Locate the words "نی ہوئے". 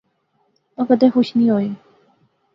1.37-1.69